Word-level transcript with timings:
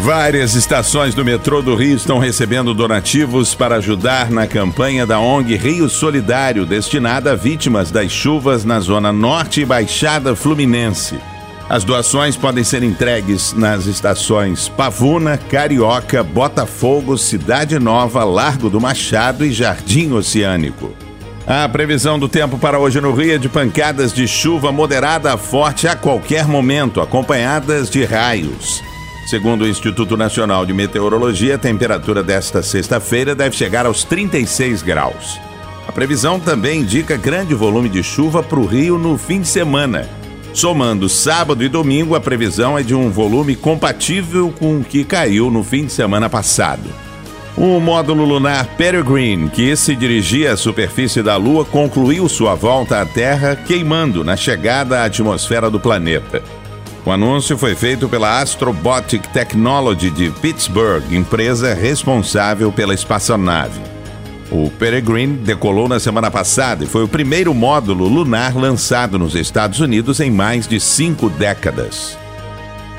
Várias 0.00 0.54
estações 0.54 1.12
do 1.12 1.24
metrô 1.24 1.60
do 1.60 1.74
Rio 1.74 1.96
estão 1.96 2.18
recebendo 2.18 2.72
donativos 2.72 3.52
para 3.52 3.76
ajudar 3.76 4.30
na 4.30 4.46
campanha 4.46 5.04
da 5.04 5.18
ONG 5.18 5.56
Rio 5.56 5.88
Solidário, 5.88 6.64
destinada 6.64 7.32
a 7.32 7.34
vítimas 7.34 7.90
das 7.90 8.10
chuvas 8.10 8.64
na 8.64 8.78
Zona 8.78 9.12
Norte 9.12 9.62
e 9.62 9.64
Baixada 9.64 10.36
Fluminense. 10.36 11.18
As 11.68 11.82
doações 11.82 12.36
podem 12.36 12.62
ser 12.62 12.84
entregues 12.84 13.52
nas 13.52 13.86
estações 13.86 14.68
Pavuna, 14.68 15.36
Carioca, 15.36 16.22
Botafogo, 16.22 17.18
Cidade 17.18 17.76
Nova, 17.80 18.22
Largo 18.22 18.70
do 18.70 18.80
Machado 18.80 19.44
e 19.44 19.52
Jardim 19.52 20.12
Oceânico. 20.12 20.94
A 21.44 21.68
previsão 21.68 22.20
do 22.20 22.28
tempo 22.28 22.56
para 22.56 22.78
hoje 22.78 23.00
no 23.00 23.12
Rio 23.12 23.34
é 23.34 23.38
de 23.38 23.48
pancadas 23.48 24.12
de 24.12 24.28
chuva 24.28 24.70
moderada 24.70 25.34
a 25.34 25.36
forte 25.36 25.88
a 25.88 25.96
qualquer 25.96 26.46
momento, 26.46 27.00
acompanhadas 27.00 27.90
de 27.90 28.04
raios. 28.04 28.87
Segundo 29.28 29.64
o 29.64 29.68
Instituto 29.68 30.16
Nacional 30.16 30.64
de 30.64 30.72
Meteorologia, 30.72 31.56
a 31.56 31.58
temperatura 31.58 32.22
desta 32.22 32.62
sexta-feira 32.62 33.34
deve 33.34 33.54
chegar 33.54 33.84
aos 33.84 34.02
36 34.02 34.80
graus. 34.80 35.38
A 35.86 35.92
previsão 35.92 36.40
também 36.40 36.80
indica 36.80 37.14
grande 37.14 37.52
volume 37.52 37.90
de 37.90 38.02
chuva 38.02 38.42
para 38.42 38.58
o 38.58 38.64
Rio 38.64 38.96
no 38.96 39.18
fim 39.18 39.42
de 39.42 39.48
semana. 39.48 40.08
Somando 40.54 41.10
sábado 41.10 41.62
e 41.62 41.68
domingo, 41.68 42.14
a 42.14 42.20
previsão 42.22 42.78
é 42.78 42.82
de 42.82 42.94
um 42.94 43.10
volume 43.10 43.54
compatível 43.54 44.50
com 44.58 44.78
o 44.78 44.82
que 44.82 45.04
caiu 45.04 45.50
no 45.50 45.62
fim 45.62 45.84
de 45.84 45.92
semana 45.92 46.30
passado. 46.30 46.88
O 47.54 47.78
módulo 47.80 48.24
lunar 48.24 48.64
Peregrine, 48.78 49.50
que 49.50 49.76
se 49.76 49.94
dirigia 49.94 50.54
à 50.54 50.56
superfície 50.56 51.22
da 51.22 51.36
Lua, 51.36 51.66
concluiu 51.66 52.30
sua 52.30 52.54
volta 52.54 53.02
à 53.02 53.04
Terra 53.04 53.56
queimando 53.56 54.24
na 54.24 54.38
chegada 54.38 55.00
à 55.00 55.04
atmosfera 55.04 55.68
do 55.68 55.78
planeta. 55.78 56.42
O 57.08 57.10
anúncio 57.10 57.56
foi 57.56 57.74
feito 57.74 58.06
pela 58.06 58.38
Astrobotic 58.38 59.28
Technology 59.28 60.10
de 60.10 60.30
Pittsburgh, 60.30 61.10
empresa 61.10 61.72
responsável 61.72 62.70
pela 62.70 62.92
espaçonave. 62.92 63.80
O 64.50 64.68
Peregrine 64.68 65.38
decolou 65.38 65.88
na 65.88 65.98
semana 65.98 66.30
passada 66.30 66.84
e 66.84 66.86
foi 66.86 67.02
o 67.02 67.08
primeiro 67.08 67.54
módulo 67.54 68.06
lunar 68.06 68.54
lançado 68.54 69.18
nos 69.18 69.34
Estados 69.34 69.80
Unidos 69.80 70.20
em 70.20 70.30
mais 70.30 70.68
de 70.68 70.78
cinco 70.78 71.30
décadas. 71.30 72.18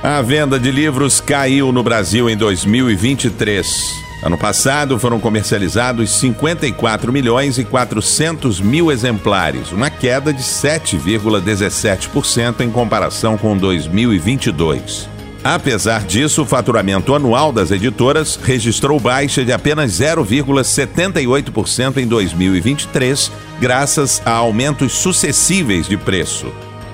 A 0.01 0.23
venda 0.23 0.59
de 0.59 0.71
livros 0.71 1.21
caiu 1.21 1.71
no 1.71 1.83
Brasil 1.83 2.27
em 2.27 2.35
2023. 2.35 4.08
Ano 4.21 4.37
passado 4.37 4.99
foram 4.99 5.17
comercializados 5.17 6.11
54 6.11 7.09
milhões 7.11 7.57
e 7.57 7.63
400 7.63 8.59
mil 8.59 8.91
exemplares, 8.91 9.71
uma 9.71 9.89
queda 9.89 10.33
de 10.33 10.43
7,17% 10.43 12.59
em 12.59 12.69
comparação 12.69 13.37
com 13.37 13.55
2022. 13.55 15.07
Apesar 15.41 16.03
disso, 16.03 16.41
o 16.41 16.45
faturamento 16.45 17.15
anual 17.15 17.53
das 17.53 17.71
editoras 17.71 18.35
registrou 18.35 18.99
baixa 18.99 19.45
de 19.45 19.53
apenas 19.53 19.93
0,78% 19.93 21.95
em 21.95 22.05
2023, 22.05 23.31
graças 23.57 24.21
a 24.25 24.31
aumentos 24.31 24.91
sucessíveis 24.91 25.87
de 25.87 25.95
preço. 25.95 26.51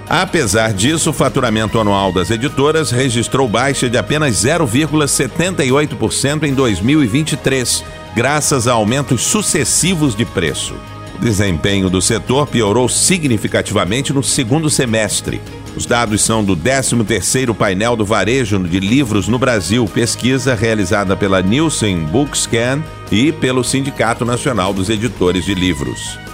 Apesar 0.08 0.72
disso, 0.72 1.10
o 1.10 1.14
faturamento 1.14 1.80
anual 1.80 2.12
das 2.12 2.30
editoras 2.30 2.92
registrou 2.92 3.48
baixa 3.48 3.90
de 3.90 3.98
apenas 3.98 4.36
0,78% 4.36 6.44
em 6.44 6.54
2023, 6.54 7.84
graças 8.16 8.68
a 8.68 8.74
aumentos 8.74 9.24
sucessivos 9.24 10.16
de 10.16 10.24
preço. 10.24 10.76
O 11.16 11.20
desempenho 11.20 11.90
do 11.90 12.02
setor 12.02 12.46
piorou 12.46 12.88
significativamente 12.88 14.14
no 14.14 14.22
segundo 14.22 14.70
semestre. 14.70 15.42
Os 15.76 15.86
dados 15.86 16.22
são 16.22 16.44
do 16.44 16.56
13º 16.56 17.56
painel 17.56 17.96
do 17.96 18.06
varejo 18.06 18.60
de 18.60 18.80
livros 18.80 19.28
no 19.28 19.40
Brasil, 19.40 19.90
pesquisa 19.92 20.54
realizada 20.54 21.16
pela 21.16 21.42
Nielsen 21.42 22.06
Bookscan 22.06 22.84
e 23.12 23.32
pelo 23.32 23.64
Sindicato 23.64 24.24
Nacional 24.24 24.74
dos 24.74 24.90
Editores 24.90 25.46
de 25.46 25.56
Livros. 25.56 26.25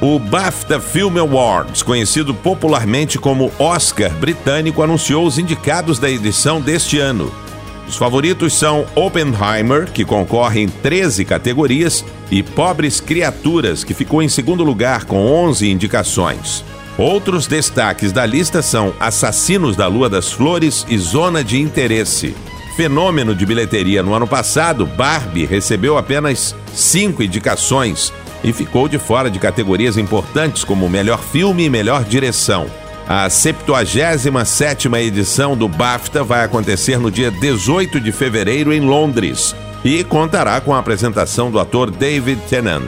O 0.00 0.18
BAFTA 0.18 0.78
Film 0.78 1.16
Awards, 1.18 1.82
conhecido 1.82 2.34
popularmente 2.34 3.18
como 3.18 3.50
Oscar 3.58 4.10
britânico, 4.10 4.82
anunciou 4.82 5.26
os 5.26 5.38
indicados 5.38 5.98
da 5.98 6.10
edição 6.10 6.60
deste 6.60 6.98
ano. 6.98 7.32
Os 7.88 7.96
favoritos 7.96 8.52
são 8.52 8.84
Oppenheimer, 8.94 9.90
que 9.90 10.04
concorre 10.04 10.60
em 10.60 10.68
13 10.68 11.24
categorias, 11.24 12.04
e 12.30 12.42
Pobres 12.42 13.00
Criaturas, 13.00 13.84
que 13.84 13.94
ficou 13.94 14.22
em 14.22 14.28
segundo 14.28 14.62
lugar 14.64 15.04
com 15.04 15.24
11 15.24 15.70
indicações. 15.70 16.62
Outros 16.98 17.46
destaques 17.46 18.12
da 18.12 18.26
lista 18.26 18.60
são 18.60 18.92
Assassinos 19.00 19.76
da 19.76 19.86
Lua 19.86 20.10
das 20.10 20.30
Flores 20.30 20.84
e 20.88 20.98
Zona 20.98 21.42
de 21.44 21.60
Interesse. 21.60 22.34
Fenômeno 22.76 23.34
de 23.34 23.46
bilheteria 23.46 24.02
no 24.02 24.12
ano 24.12 24.26
passado, 24.26 24.84
Barbie 24.84 25.46
recebeu 25.46 25.96
apenas 25.96 26.54
cinco 26.74 27.22
indicações, 27.22 28.12
e 28.46 28.52
ficou 28.52 28.88
de 28.88 28.96
fora 28.96 29.28
de 29.28 29.40
categorias 29.40 29.98
importantes 29.98 30.62
como 30.62 30.88
melhor 30.88 31.20
filme 31.20 31.64
e 31.64 31.70
melhor 31.70 32.04
direção. 32.04 32.66
A 33.08 33.26
77ª 33.26 35.00
edição 35.00 35.56
do 35.56 35.68
BAFTA 35.68 36.24
vai 36.24 36.44
acontecer 36.44 36.98
no 36.98 37.10
dia 37.10 37.30
18 37.30 38.00
de 38.00 38.12
fevereiro 38.12 38.72
em 38.72 38.80
Londres 38.80 39.54
e 39.84 40.02
contará 40.04 40.60
com 40.60 40.72
a 40.72 40.78
apresentação 40.78 41.50
do 41.50 41.58
ator 41.58 41.90
David 41.90 42.40
Tennant. 42.48 42.84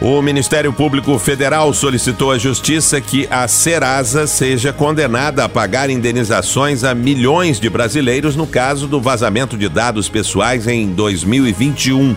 O 0.00 0.20
Ministério 0.20 0.72
Público 0.72 1.18
Federal 1.18 1.72
solicitou 1.72 2.30
à 2.30 2.38
Justiça 2.38 3.00
que 3.00 3.26
a 3.30 3.48
Serasa 3.48 4.26
seja 4.26 4.72
condenada 4.72 5.44
a 5.44 5.48
pagar 5.48 5.88
indenizações 5.88 6.84
a 6.84 6.94
milhões 6.94 7.58
de 7.58 7.70
brasileiros 7.70 8.36
no 8.36 8.46
caso 8.46 8.86
do 8.86 9.00
vazamento 9.00 9.56
de 9.56 9.70
dados 9.70 10.06
pessoais 10.06 10.66
em 10.66 10.88
2021. 10.88 12.14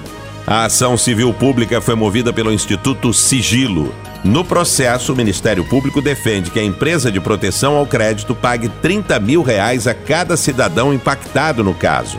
A 0.49 0.65
ação 0.65 0.97
civil 0.97 1.31
pública 1.31 1.79
foi 1.79 1.93
movida 1.93 2.33
pelo 2.33 2.51
Instituto 2.51 3.13
Sigilo. 3.13 3.93
No 4.23 4.43
processo, 4.43 5.13
o 5.13 5.15
Ministério 5.15 5.63
Público 5.63 6.01
defende 6.01 6.49
que 6.49 6.57
a 6.57 6.63
empresa 6.63 7.11
de 7.11 7.19
proteção 7.19 7.75
ao 7.75 7.85
crédito 7.85 8.33
pague 8.33 8.67
30 8.67 9.19
mil 9.19 9.43
reais 9.43 9.85
a 9.85 9.93
cada 9.93 10.35
cidadão 10.35 10.91
impactado 10.91 11.63
no 11.63 11.75
caso. 11.75 12.17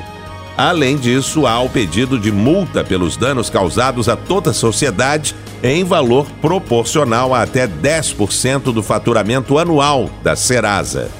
Além 0.56 0.96
disso, 0.96 1.44
há 1.44 1.58
o 1.58 1.68
pedido 1.68 2.20
de 2.20 2.30
multa 2.30 2.84
pelos 2.84 3.16
danos 3.16 3.50
causados 3.50 4.08
a 4.08 4.14
toda 4.14 4.50
a 4.50 4.54
sociedade 4.54 5.34
em 5.60 5.82
valor 5.82 6.30
proporcional 6.40 7.34
a 7.34 7.42
até 7.42 7.66
10% 7.66 8.72
do 8.72 8.80
faturamento 8.80 9.58
anual 9.58 10.08
da 10.22 10.36
Serasa. 10.36 11.10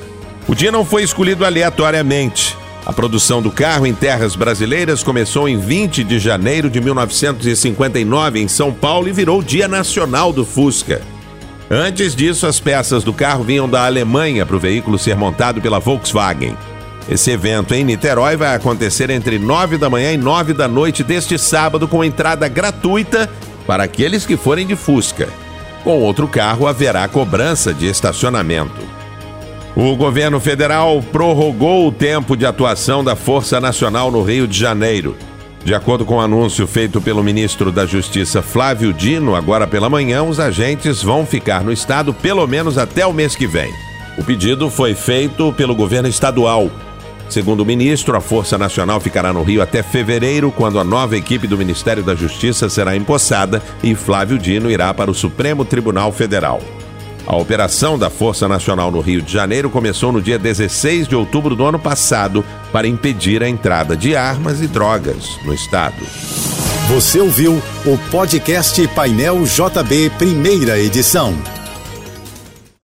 O 0.46 0.54
dia 0.54 0.70
não 0.70 0.84
foi 0.84 1.02
escolhido 1.02 1.44
aleatoriamente. 1.44 2.56
A 2.86 2.92
produção 2.92 3.42
do 3.42 3.50
carro 3.50 3.84
em 3.84 3.92
terras 3.92 4.36
brasileiras 4.36 5.02
começou 5.02 5.48
em 5.48 5.58
20 5.58 6.04
de 6.04 6.20
janeiro 6.20 6.70
de 6.70 6.80
1959 6.80 8.40
em 8.40 8.46
São 8.46 8.72
Paulo 8.72 9.08
e 9.08 9.12
virou 9.12 9.42
Dia 9.42 9.66
Nacional 9.66 10.32
do 10.32 10.44
Fusca. 10.44 11.02
Antes 11.68 12.14
disso, 12.14 12.46
as 12.46 12.60
peças 12.60 13.02
do 13.02 13.12
carro 13.12 13.42
vinham 13.42 13.68
da 13.68 13.84
Alemanha 13.84 14.46
para 14.46 14.54
o 14.54 14.60
veículo 14.60 14.96
ser 15.00 15.16
montado 15.16 15.60
pela 15.60 15.80
Volkswagen. 15.80 16.56
Esse 17.08 17.30
evento 17.30 17.72
em 17.72 17.84
Niterói 17.84 18.36
vai 18.36 18.54
acontecer 18.54 19.10
entre 19.10 19.38
9 19.38 19.78
da 19.78 19.88
manhã 19.88 20.12
e 20.12 20.16
9 20.16 20.52
da 20.52 20.66
noite 20.66 21.04
deste 21.04 21.38
sábado, 21.38 21.86
com 21.86 22.02
entrada 22.02 22.48
gratuita 22.48 23.30
para 23.66 23.84
aqueles 23.84 24.26
que 24.26 24.36
forem 24.36 24.66
de 24.66 24.74
Fusca. 24.74 25.28
Com 25.84 26.00
outro 26.00 26.26
carro, 26.26 26.66
haverá 26.66 27.06
cobrança 27.06 27.72
de 27.72 27.86
estacionamento. 27.86 28.96
O 29.76 29.94
governo 29.94 30.40
federal 30.40 31.00
prorrogou 31.12 31.86
o 31.86 31.92
tempo 31.92 32.36
de 32.36 32.44
atuação 32.44 33.04
da 33.04 33.14
Força 33.14 33.60
Nacional 33.60 34.10
no 34.10 34.22
Rio 34.22 34.48
de 34.48 34.58
Janeiro. 34.58 35.16
De 35.64 35.74
acordo 35.74 36.04
com 36.04 36.14
o 36.14 36.16
um 36.16 36.20
anúncio 36.20 36.66
feito 36.66 37.00
pelo 37.00 37.22
ministro 37.22 37.70
da 37.70 37.84
Justiça 37.86 38.40
Flávio 38.40 38.92
Dino, 38.92 39.36
agora 39.36 39.66
pela 39.66 39.90
manhã, 39.90 40.22
os 40.22 40.40
agentes 40.40 41.02
vão 41.02 41.26
ficar 41.26 41.62
no 41.62 41.72
estado 41.72 42.14
pelo 42.14 42.46
menos 42.46 42.78
até 42.78 43.06
o 43.06 43.12
mês 43.12 43.36
que 43.36 43.46
vem. 43.46 43.72
O 44.16 44.24
pedido 44.24 44.70
foi 44.70 44.94
feito 44.94 45.52
pelo 45.52 45.74
governo 45.74 46.08
estadual. 46.08 46.70
Segundo 47.28 47.61
o 47.61 47.67
ministro, 47.67 48.17
a 48.17 48.20
Força 48.20 48.56
Nacional 48.56 49.00
ficará 49.00 49.32
no 49.32 49.43
Rio 49.43 49.61
até 49.61 49.82
fevereiro, 49.82 50.52
quando 50.52 50.78
a 50.78 50.84
nova 50.84 51.17
equipe 51.17 51.46
do 51.46 51.58
Ministério 51.58 52.02
da 52.02 52.14
Justiça 52.14 52.69
será 52.69 52.96
empossada 52.96 53.62
e 53.82 53.94
Flávio 53.94 54.38
Dino 54.38 54.70
irá 54.70 54.94
para 54.94 55.11
o 55.11 55.14
Supremo 55.14 55.64
Tribunal 55.64 56.12
Federal. 56.12 56.61
A 57.26 57.34
operação 57.34 57.99
da 57.99 58.08
Força 58.08 58.46
Nacional 58.46 58.90
no 58.93 59.00
Rio 59.00 59.20
de 59.20 59.32
Janeiro 59.32 59.69
começou 59.69 60.12
no 60.12 60.23
dia 60.23 60.38
16 60.38 61.08
de 61.08 61.17
outubro 61.17 61.56
do 61.56 61.64
ano 61.64 61.78
passado 61.78 62.44
para 62.73 62.87
impedir 62.87 63.43
a 63.43 63.49
entrada 63.49 63.96
de 63.96 64.14
armas 64.14 64.62
e 64.62 64.69
drogas 64.69 65.37
no 65.44 65.52
estado. 65.52 65.96
Você 66.88 67.19
ouviu 67.19 67.61
o 67.84 67.99
podcast 68.12 68.87
Painel 68.88 69.43
JB, 69.43 70.11
primeira 70.19 70.78
edição. 70.78 71.34